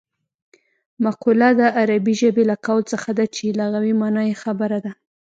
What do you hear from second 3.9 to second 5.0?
مانا یې خبره ده